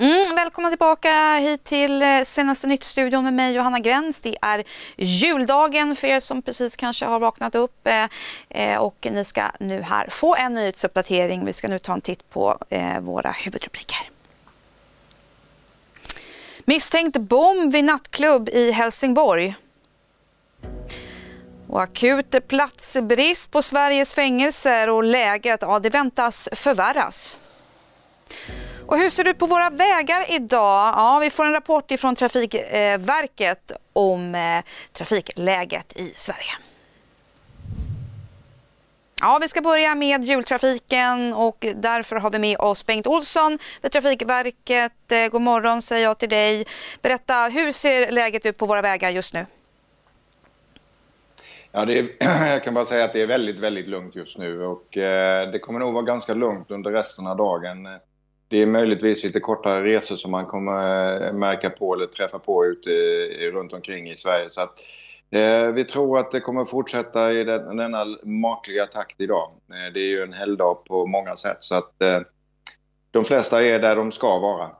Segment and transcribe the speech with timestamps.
[0.00, 4.20] Mm, välkomna tillbaka hit till eh, senaste nytt-studion med mig Johanna Gräns.
[4.20, 4.64] Det är
[4.96, 8.04] juldagen för er som precis kanske har vaknat upp eh,
[8.48, 11.44] eh, och ni ska nu här få en nyhetsuppdatering.
[11.44, 14.10] Vi ska nu ta en titt på eh, våra huvudrubriker.
[16.64, 19.54] Misstänkt bomb vid nattklubb i Helsingborg.
[21.68, 27.38] Och akut platsbrist på Sveriges fängelser och läget ja, det väntas förvärras.
[28.90, 30.92] Och hur ser det ut på våra vägar idag?
[30.96, 36.52] Ja, vi får en rapport ifrån Trafikverket om eh, trafikläget i Sverige.
[39.20, 43.92] Ja, vi ska börja med jultrafiken och därför har vi med oss Bengt Olsson vid
[43.92, 45.12] Trafikverket.
[45.12, 46.64] Eh, god morgon säger jag till dig.
[47.02, 49.46] Berätta, hur ser läget ut på våra vägar just nu?
[51.72, 52.06] Ja, det är,
[52.52, 55.58] jag kan bara säga att det är väldigt, väldigt lugnt just nu och eh, det
[55.58, 57.88] kommer nog vara ganska lugnt under resten av dagen.
[58.50, 62.66] Det är möjligtvis lite kortare resor som man kommer eh, märka på eller träffa på
[62.66, 62.90] ute
[63.52, 64.50] runt omkring i Sverige.
[64.50, 64.78] Så att,
[65.30, 69.50] eh, vi tror att det kommer fortsätta i den, denna makliga takt idag.
[69.68, 72.20] Eh, det är ju en helgdag på många sätt så att eh,
[73.10, 74.70] de flesta är där de ska vara.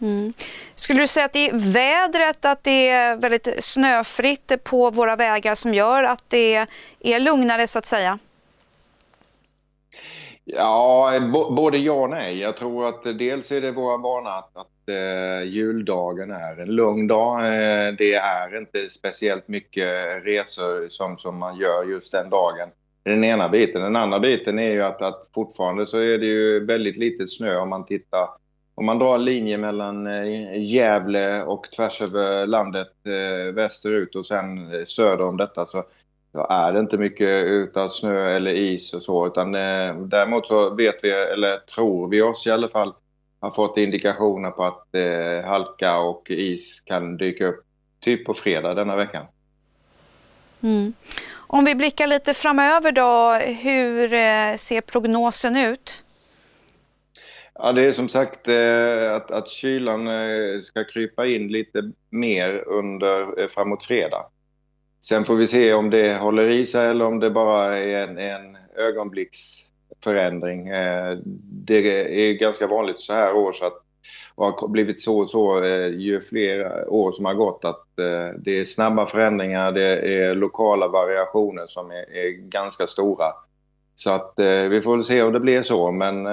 [0.00, 0.32] Mm.
[0.74, 5.54] Skulle du säga att det är vädret, att det är väldigt snöfritt på våra vägar
[5.54, 6.66] som gör att det
[7.00, 8.18] är lugnare så att säga?
[10.50, 11.12] Ja,
[11.50, 12.40] både ja och nej.
[12.40, 17.06] Jag tror att dels är det vår vana att, att eh, juldagen är en lugn
[17.06, 17.38] dag.
[17.40, 19.88] Eh, det är inte speciellt mycket
[20.24, 22.68] resor som, som man gör just den dagen.
[23.02, 23.82] Den ena biten.
[23.82, 27.56] Den andra biten är ju att, att fortfarande så är det ju väldigt lite snö
[27.56, 28.28] om man tittar
[28.78, 34.26] om man drar en linje mellan eh, Gävle och tvärs över landet eh, västerut och
[34.26, 35.84] sen eh, söder om detta så
[36.38, 39.26] så är det inte mycket utav snö eller is och så.
[39.26, 42.94] Utan, eh, däremot så vet vi, eller tror vi oss i alla fall,
[43.40, 47.64] har fått indikationer på att eh, halka och is kan dyka upp
[48.00, 49.26] typ på fredag denna veckan.
[50.62, 50.92] Mm.
[51.36, 53.32] Om vi blickar lite framöver då,
[53.62, 56.04] hur eh, ser prognosen ut?
[57.54, 62.64] Ja, det är som sagt eh, att, att kylan eh, ska krypa in lite mer
[62.66, 64.24] under framåt fredag.
[65.00, 68.18] Sen får vi se om det håller i sig eller om det bara är en,
[68.18, 70.68] en ögonblicksförändring.
[70.68, 71.76] Eh, det
[72.28, 73.82] är ganska vanligt så här år så att,
[74.34, 78.38] och har blivit så och så eh, ju fler år som har gått att eh,
[78.38, 83.26] det är snabba förändringar, det är lokala variationer som är, är ganska stora.
[83.94, 84.34] Så att
[84.70, 86.28] vi får väl se om det blir så men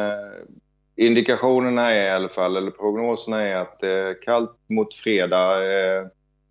[0.96, 3.80] indikationerna är i alla fall, eller prognoserna är att
[4.22, 5.58] kallt mot fredag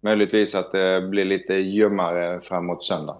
[0.05, 3.17] möjligtvis att det blir lite ljummare framåt söndag.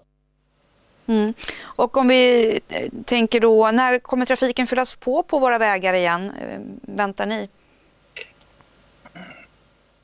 [1.07, 1.35] Mm.
[1.63, 6.23] Och om vi eh, tänker då, när kommer trafiken fyllas på på våra vägar igen,
[6.23, 6.61] eh,
[6.97, 7.49] väntar ni?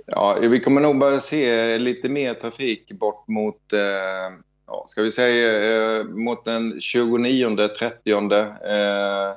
[0.07, 3.79] Ja, vi kommer nog börja se lite mer trafik bort mot, eh,
[4.67, 8.57] ja, ska vi säga, eh, mot den 29-30.
[8.65, 9.37] Eh,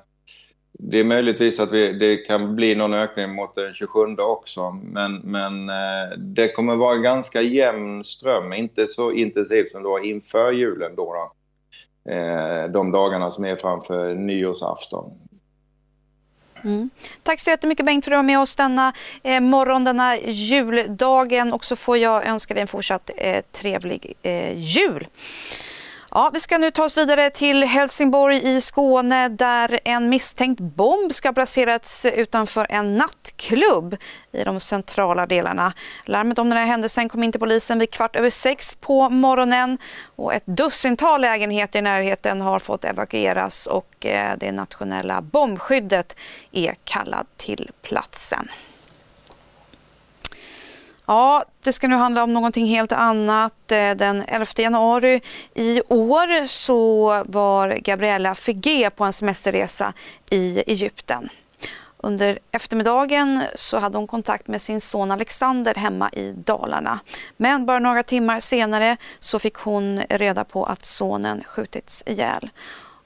[0.86, 4.72] det är möjligtvis att vi, det kan bli någon ökning mot den 27 också.
[4.84, 10.06] Men, men eh, det kommer vara ganska jämn ström, inte så intensivt som det var
[10.06, 10.96] inför julen.
[10.96, 11.32] Då, då.
[12.12, 15.12] Eh, de dagarna som är framför nyårsafton.
[16.64, 16.90] Mm.
[17.24, 21.54] Tack så jättemycket Bengt för att du var med oss denna eh, morgon, denna juldagen
[21.54, 25.08] och så får jag önska dig en fortsatt eh, trevlig eh, jul.
[26.16, 31.14] Ja, vi ska nu ta oss vidare till Helsingborg i Skåne där en misstänkt bomb
[31.14, 33.98] ska ha placerats utanför en nattklubb
[34.32, 35.74] i de centrala delarna.
[36.06, 39.78] Larmet om den här händelsen kom in till polisen vid kvart över sex på morgonen
[40.16, 46.16] och ett dussintal lägenheter i närheten har fått evakueras och eh, det nationella bombskyddet
[46.52, 48.50] är kallad till platsen.
[51.06, 53.72] Ja, det ska nu handla om någonting helt annat.
[53.72, 55.22] Eh, den 11 januari
[55.54, 59.94] i år så var Gabriella Figué på en semesterresa
[60.30, 61.30] i Egypten.
[61.98, 67.00] Under eftermiddagen så hade hon kontakt med sin son Alexander hemma i Dalarna.
[67.38, 72.50] Men bara några timmar senare så fick hon reda på att sonen skjutits ihjäl.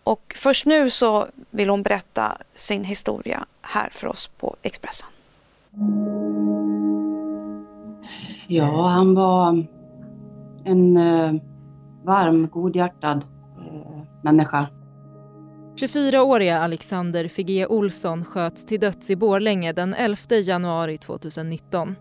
[0.03, 5.07] Och först nu så vill hon berätta sin historia här för oss på Expressen.
[8.47, 9.65] Ja, han var
[10.63, 11.41] en eh,
[12.03, 13.25] varm, godhjärtad
[13.57, 14.67] eh, människa.
[15.75, 21.95] 24-åriga Alexander Figé Olsson sköts till döds i Borlänge den 11 januari 2019.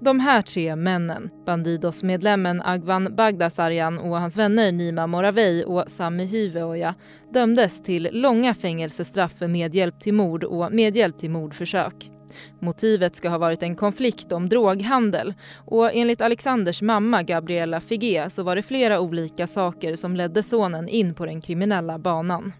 [0.00, 6.94] De här tre männen, Bandidos-medlemmen Agvan Bagdasarjan och hans vänner Nima Moravej och Sami Hyveoja
[7.32, 12.11] dömdes till långa fängelsestraff för medhjälp till mord och medhjälp till mordförsök.
[12.60, 15.34] Motivet ska ha varit en konflikt om droghandel
[15.66, 20.88] och enligt Alexanders mamma Gabriella Figé så var det flera olika saker som ledde sonen
[20.88, 22.52] in på den kriminella banan.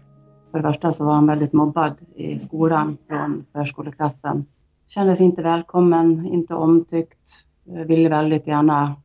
[0.51, 4.45] För det första så var han väldigt mobbad i skolan från förskoleklassen.
[4.87, 7.47] Kändes inte välkommen, inte omtyckt,
[7.85, 8.95] ville väldigt gärna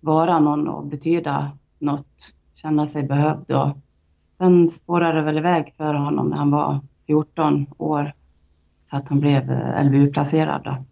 [0.00, 3.50] vara någon och betyda något, känna sig behövd.
[3.50, 3.68] Och
[4.28, 8.12] sen spårade det väl iväg för honom när han var 14 år
[8.90, 10.84] så att han blev eh, LVU-placerad.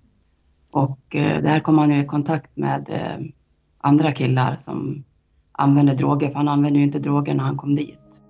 [0.71, 3.27] Och eh, där kom han i kontakt med eh,
[3.79, 5.05] andra killar som
[5.53, 8.23] använde droger, för han använde ju inte droger när han kom dit.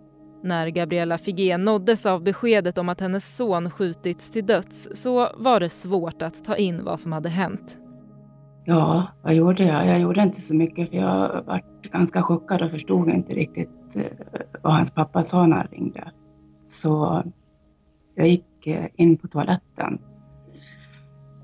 [0.43, 5.61] När Gabriella Figé nåddes av beskedet om att hennes son skjutits till döds så var
[5.61, 7.79] det svårt att ta in vad som hade hänt.
[8.65, 9.87] Ja, vad gjorde jag?
[9.87, 11.63] Jag gjorde inte så mycket för jag var
[11.93, 13.97] ganska chockad och förstod inte riktigt
[14.63, 16.11] vad hans pappa sa när han ringde.
[16.63, 17.23] Så
[18.15, 19.99] jag gick Eh, in på toaletten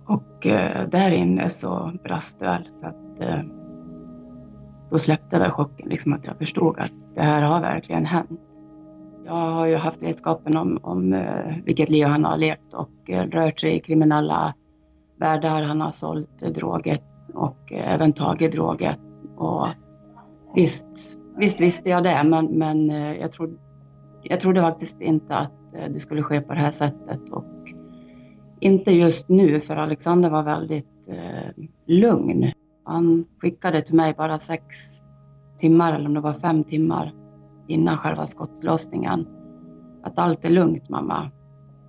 [0.06, 3.42] och eh, där inne så brast det väl så att eh,
[4.90, 8.40] då släppte väl chocken, liksom att jag förstod att det här har verkligen hänt.
[9.24, 11.24] Jag har ju haft vetskapen om, om
[11.64, 14.54] vilket liv han har levt och rört sig i kriminella
[15.18, 15.62] världar.
[15.62, 16.98] Han har sålt droger
[17.34, 18.94] och även tagit droger.
[19.36, 19.66] Och
[20.54, 22.88] visst, visst visste jag det, men, men
[23.20, 23.56] jag, trodde,
[24.22, 27.28] jag trodde faktiskt inte att Eh, det skulle ske på det här sättet.
[27.30, 27.44] Och
[28.60, 32.52] inte just nu, för Alexander var väldigt eh, lugn.
[32.84, 34.64] Han skickade till mig bara sex
[35.58, 37.14] timmar, eller om det var fem timmar,
[37.68, 39.26] innan själva skottlossningen.
[40.02, 41.30] Att allt är lugnt mamma.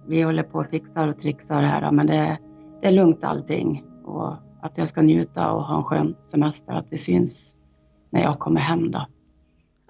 [0.08, 2.38] Vi håller på och fixar och trixar här, men det,
[2.82, 3.84] det är lugnt allting.
[4.06, 7.58] Och att jag ska njuta och ha en skön semester, att vi syns
[8.10, 9.06] när jag kommer hem då.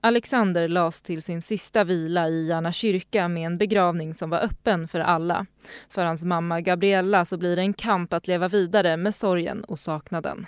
[0.06, 4.88] Alexander lades till sin sista vila i Järna kyrka med en begravning som var öppen
[4.88, 5.46] för alla.
[5.90, 9.80] För hans mamma Gabriella så blir det en kamp att leva vidare med sorgen och
[9.80, 10.46] saknaden.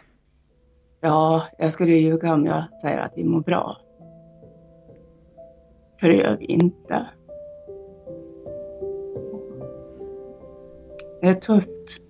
[1.01, 3.77] Ja, jag skulle ljuga om jag säger att vi mår bra.
[5.99, 7.05] För det gör vi inte.
[11.21, 12.01] Det är tufft.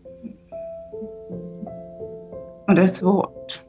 [2.68, 3.64] Och det är svårt.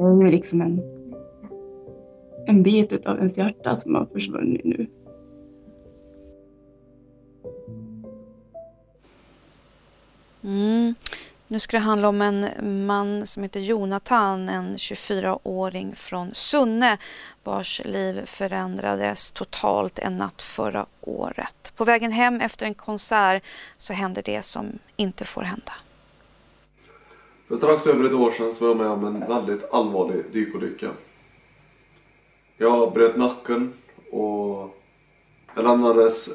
[0.00, 0.82] Det är ju liksom en,
[2.46, 4.86] en bit av ens hjärta som har försvunnit nu.
[10.44, 10.94] Mm.
[11.48, 12.46] Nu ska det handla om en
[12.86, 16.98] man som heter Jonathan, en 24-åring från Sunne
[17.44, 21.72] vars liv förändrades totalt en natt förra året.
[21.76, 23.42] På vägen hem efter en konsert
[23.76, 25.72] så händer det som inte får hända.
[27.50, 30.90] För strax över ett år sedan så var jag med om en väldigt allvarlig dykolycka.
[32.56, 33.72] Jag bröt nacken
[34.10, 34.76] och
[35.54, 36.28] jag lämnades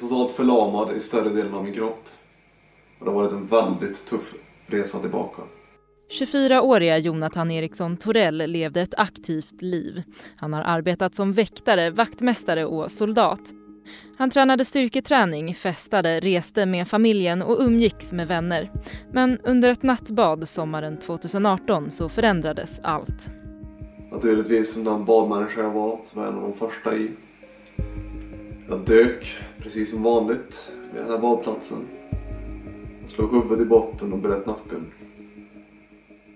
[0.00, 2.04] totalt förlamad i större delen av min kropp.
[2.98, 4.34] Och det har varit en väldigt tuff
[4.66, 5.42] resa tillbaka.
[6.20, 10.02] 24-åriga Jonathan Eriksson Torell levde ett aktivt liv.
[10.36, 13.40] Han har arbetat som väktare, vaktmästare och soldat.
[14.18, 18.70] Han tränade styrketräning, festade, reste med familjen och umgicks med vänner.
[19.12, 23.30] Men under ett nattbad sommaren 2018 så förändrades allt.
[24.12, 27.10] Naturligtvis som den badmänniska jag var, som var en av de första i.
[28.68, 31.88] Jag dök, precis som vanligt, vid den här badplatsen.
[33.02, 34.92] Jag slog huvudet i botten och bröt nacken.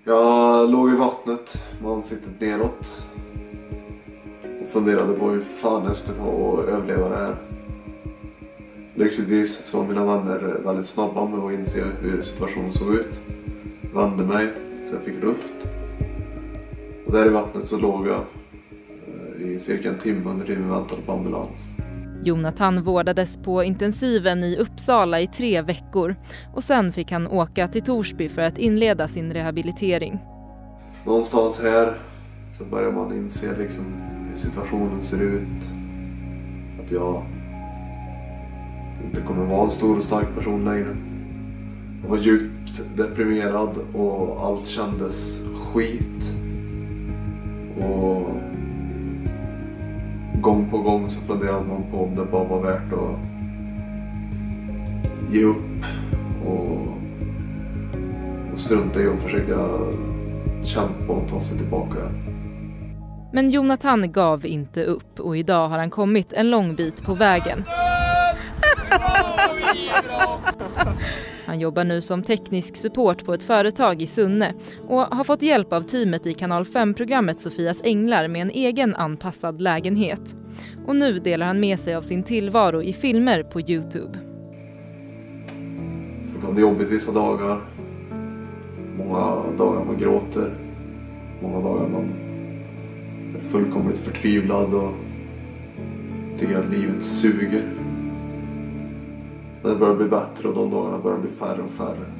[0.04, 3.06] Jag låg i vattnet med ansiktet neråt
[4.70, 7.34] funderade på hur fan jag skulle ta och överleva det här.
[8.94, 13.20] Lyckligtvis så var mina vänner väldigt snabba med att inse hur situationen såg ut.
[13.94, 14.48] Vände mig
[14.88, 15.54] så jag fick luft.
[17.06, 18.20] Och där i vattnet så låg jag
[19.40, 21.68] eh, i cirka en timme under tiden vi väntade på ambulans.
[22.24, 26.16] Jonathan vårdades på intensiven i Uppsala i tre veckor
[26.54, 30.18] och sen fick han åka till Torsby för att inleda sin rehabilitering.
[31.04, 31.94] Någonstans här
[32.58, 33.84] så börjar man inse liksom
[34.40, 35.72] situationen ser ut.
[36.84, 37.22] Att jag
[39.04, 40.96] inte kommer vara en stor och stark person längre.
[42.02, 46.32] Jag var djupt deprimerad och allt kändes skit.
[47.80, 48.28] Och
[50.40, 53.18] gång på gång så funderade man på om det bara var värt att
[55.34, 55.84] ge upp
[56.46, 56.86] och
[58.58, 59.68] strunta i att försöka
[60.64, 61.98] kämpa och ta sig tillbaka.
[63.32, 67.64] Men Jonathan gav inte upp och idag har han kommit en lång bit på vägen.
[71.46, 74.54] Han jobbar nu som teknisk support på ett företag i Sunne
[74.88, 79.60] och har fått hjälp av teamet i kanal 5-programmet Sofias Änglar med en egen anpassad
[79.60, 80.36] lägenhet.
[80.86, 84.18] Och nu delar han med sig av sin tillvaro i filmer på Youtube.
[86.32, 87.60] Fortfarande jobbigt vissa dagar.
[88.96, 89.20] Många
[89.58, 90.54] dagar man gråter.
[91.42, 92.29] Många dagar man är
[93.40, 94.94] fullkomligt förtvivlad och
[96.38, 97.62] tycker att livet suger.
[99.62, 102.19] Det börjar bli bättre och de dagarna börjar bli färre och färre.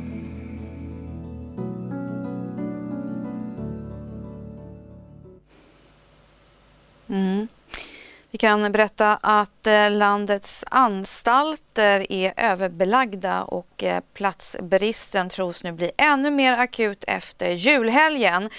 [8.41, 16.31] Kan berätta att eh, landets anstalter är överbelagda och eh, platsbristen tros nu bli ännu
[16.31, 18.51] mer akut efter julhelgen.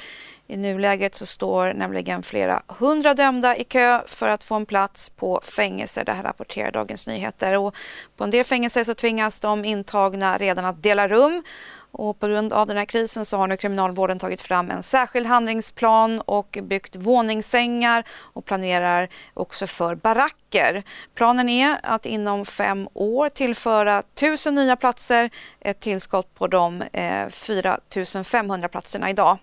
[0.48, 5.10] I nuläget så står nämligen flera hundra dömda i kö för att få en plats
[5.10, 6.06] på fängelser.
[6.06, 7.58] Det här rapporterar Dagens Nyheter.
[7.58, 7.76] Och
[8.18, 11.44] på en del fängelser så tvingas de intagna redan att dela rum
[11.92, 15.26] och på grund av den här krisen så har nu Kriminalvården tagit fram en särskild
[15.26, 20.84] handlingsplan och byggt våningssängar och planerar också för baracker.
[21.16, 25.30] Planen är att inom fem år tillföra tusen nya platser,
[25.60, 27.78] ett tillskott på de eh, 4
[28.24, 29.38] 500 platserna idag.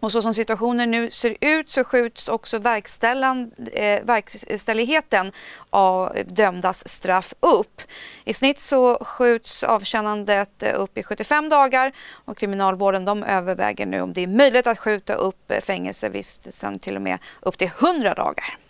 [0.00, 5.32] Och så som situationen nu ser ut så skjuts också eh, verkställigheten
[5.70, 7.82] av dömdas straff upp.
[8.24, 14.00] I snitt så skjuts avtjänandet eh, upp i 75 dagar och Kriminalvården de överväger nu
[14.00, 18.14] om det är möjligt att skjuta upp eh, fängelsevistelsen till och med upp till 100
[18.14, 18.65] dagar.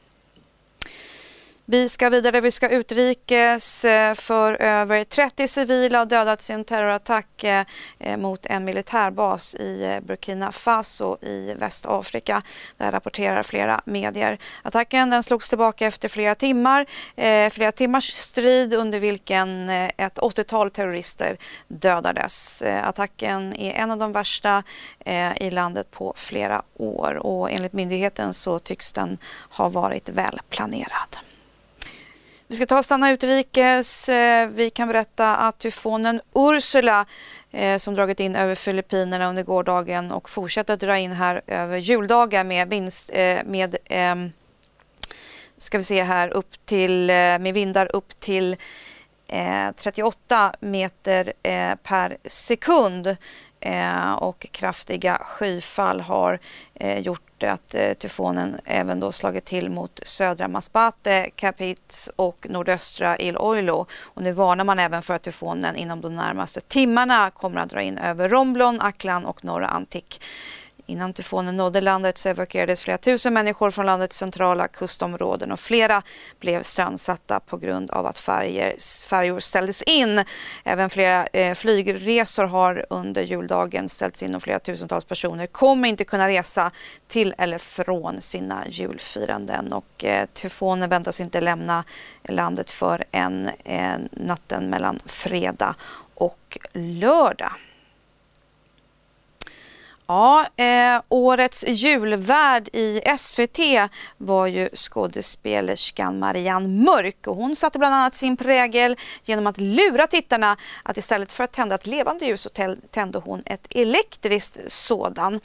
[1.68, 6.64] Vi ska vidare, vi ska utrikes eh, för över 30 civila har dödats i en
[6.64, 7.64] terrorattack eh,
[7.98, 12.42] eh, mot en militärbas i Burkina Faso i Västafrika.
[12.76, 14.38] Det här rapporterar flera medier.
[14.62, 16.86] Attacken den slogs tillbaka efter flera timmar,
[17.50, 22.62] flera timmars strid under vilken ett 80-tal terrorister dödades.
[22.62, 24.62] Attacken är en av de värsta
[25.36, 29.18] i landet på flera år och enligt myndigheten så tycks den
[29.50, 31.16] ha varit välplanerad.
[32.48, 34.08] Vi ska ta och stanna utrikes.
[34.08, 37.06] Eh, vi kan berätta att tyfonen Ursula
[37.50, 42.44] eh, som dragit in över Filippinerna under gårdagen och fortsätter dra in här över juldagar
[42.44, 44.32] med, vinst, eh, med ehm,
[45.58, 47.06] ska vi se här, upp till,
[47.40, 48.56] med vindar upp till
[49.76, 51.32] 38 meter
[51.82, 53.16] per sekund
[54.18, 56.38] och kraftiga skyfall har
[56.98, 63.36] gjort att eh, tyfonen även då slagit till mot södra Masbate, Capiz och nordöstra Il
[63.36, 67.70] Oilo Och nu varnar man även för att tyfonen inom de närmaste timmarna kommer att
[67.70, 70.20] dra in över Romblon, Aklan och norra Antik.
[70.88, 76.02] Innan tyfonen nådde landet så evakuerades flera tusen människor från landets centrala kustområden och flera
[76.40, 78.74] blev strandsatta på grund av att färger,
[79.08, 80.24] färjor ställdes in.
[80.64, 86.04] Även flera eh, flygresor har under juldagen ställts in och flera tusentals personer kommer inte
[86.04, 86.70] kunna resa
[87.08, 91.84] till eller från sina julfiranden och eh, tyfonen väntas inte lämna
[92.28, 95.74] landet för en eh, natten mellan fredag
[96.14, 97.52] och lördag.
[100.08, 103.58] Ja, eh, årets julvärd i SVT
[104.16, 110.06] var ju skådespelerskan Marianne Mörk och hon satte bland annat sin prägel genom att lura
[110.06, 112.50] tittarna att istället för att tända ett levande ljus så
[112.90, 115.40] tände hon ett elektriskt sådan.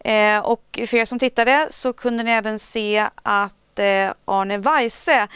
[0.00, 5.28] Eh, och för er som tittade så kunde ni även se att Eh, Arne Weise,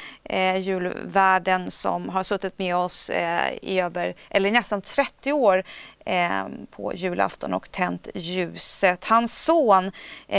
[0.59, 5.65] julvärden som har suttit med oss eh, i över, eller nästan 30 år
[6.05, 9.05] eh, på julafton och tänt ljuset.
[9.05, 9.93] Hans son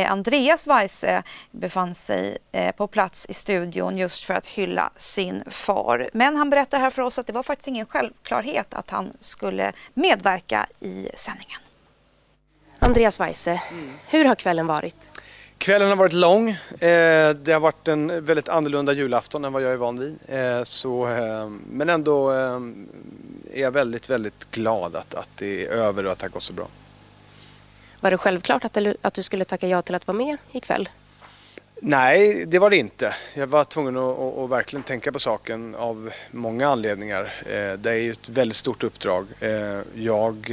[0.08, 2.38] Andreas Weise befann sig
[2.77, 6.10] på plats i studion just för att hylla sin far.
[6.13, 9.72] Men han berättar här för oss att det var faktiskt ingen självklarhet att han skulle
[9.94, 11.60] medverka i sändningen.
[12.79, 13.94] Andreas Weise, mm.
[14.08, 15.19] hur har kvällen varit?
[15.60, 16.50] Kvällen har varit lång.
[16.50, 20.18] Eh, det har varit en väldigt annorlunda julafton än vad jag är van vid.
[20.28, 26.06] Eh, så, eh, men ändå är jag väldigt, väldigt glad att, att det är över
[26.06, 26.68] och att det har gått så bra.
[28.00, 30.89] Var det självklart att, att du skulle tacka ja till att vara med ikväll?
[31.82, 33.16] Nej, det var det inte.
[33.34, 37.34] Jag var tvungen att, att, att verkligen tänka på saken av många anledningar.
[37.78, 39.25] Det är ju ett väldigt stort uppdrag.
[39.94, 40.51] Jag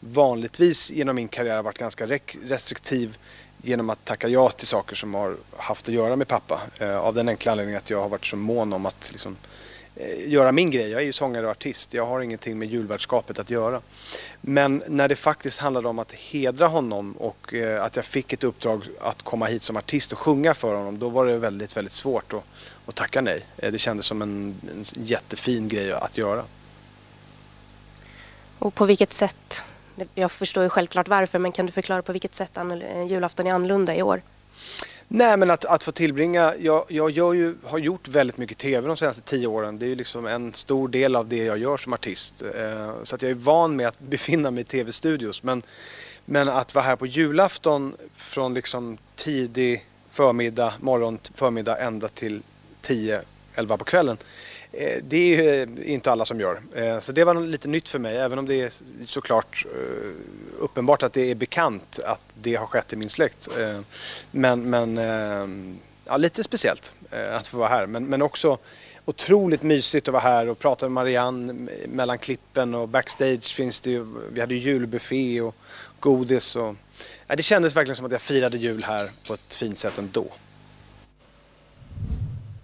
[0.00, 2.06] vanligtvis genom min karriär har varit ganska
[2.46, 3.18] restriktiv
[3.62, 6.60] genom att tacka ja till saker som har haft att göra med pappa.
[6.78, 9.36] Eh, av den enkla anledningen att jag har varit så mån om att liksom,
[9.96, 10.90] eh, göra min grej.
[10.90, 11.94] Jag är ju sångare och artist.
[11.94, 13.80] Jag har ingenting med julvärdskapet att göra.
[14.40, 18.44] Men när det faktiskt handlade om att hedra honom och eh, att jag fick ett
[18.44, 21.92] uppdrag att komma hit som artist och sjunga för honom, då var det väldigt, väldigt
[21.92, 22.44] svårt att,
[22.86, 23.46] att tacka nej.
[23.56, 26.44] Eh, det kändes som en, en jättefin grej att göra.
[28.58, 29.36] Och på vilket sätt?
[30.14, 33.52] Jag förstår ju självklart varför, men kan du förklara på vilket sätt eh, julafton är
[33.52, 34.22] annorlunda i år?
[35.08, 36.54] Nej, men att, att få tillbringa...
[36.58, 39.78] Jag, jag gör ju, har gjort väldigt mycket TV de senaste tio åren.
[39.78, 42.42] Det är ju liksom en stor del av det jag gör som artist.
[42.42, 45.42] Eh, så att jag är van med att befinna mig i TV-studios.
[45.42, 45.62] Men,
[46.24, 52.42] men att vara här på julafton från liksom tidig förmiddag, morgon, förmiddag ända till
[52.80, 53.22] 10,
[53.54, 54.16] 11 på kvällen.
[54.72, 56.60] Eh, det är ju eh, inte alla som gör.
[56.74, 58.72] Eh, så det var lite nytt för mig, även om det är
[59.04, 59.66] såklart
[60.58, 63.48] uppenbart att det är bekant att det har skett i min släkt.
[64.30, 64.96] Men, men
[66.04, 66.94] ja, lite speciellt
[67.32, 67.86] att få vara här.
[67.86, 68.58] Men, men också
[69.04, 73.90] otroligt mysigt att vara här och prata med Marianne mellan klippen och backstage finns det
[73.90, 75.54] ju, vi hade julbuffé och
[76.00, 76.76] godis och
[77.26, 80.26] ja, det kändes verkligen som att jag firade jul här på ett fint sätt ändå.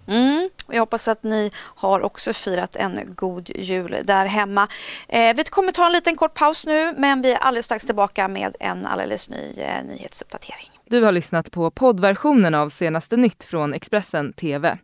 [0.07, 0.38] Mm,
[0.71, 4.67] jag hoppas att ni har också firat en god jul där hemma.
[5.07, 8.27] Eh, vi kommer ta en liten kort paus nu men vi är alldeles strax tillbaka
[8.27, 10.71] med en alldeles ny eh, nyhetsuppdatering.
[10.89, 14.77] Du har lyssnat på poddversionen av senaste nytt från Expressen TV.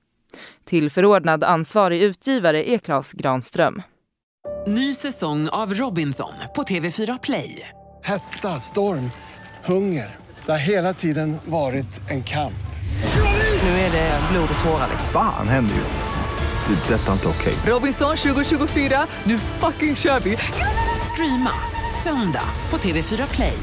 [0.65, 3.81] Till förordnad ansvarig utgivare är Klas Granström.
[4.67, 7.69] Ny säsong av Robinson på TV4 Play.
[8.03, 9.11] Hetta, storm,
[9.65, 10.15] hunger.
[10.45, 12.53] Det har hela tiden varit en kamp.
[13.65, 14.87] Nu är det blod och tårar.
[15.13, 16.73] Fan händer just det.
[16.73, 17.53] Det är detta inte okej.
[17.53, 17.73] Okay.
[17.73, 20.37] Robinson 2024, nu fucking kör vi!
[21.13, 21.51] Streama
[22.03, 23.57] söndag på TV4 Play.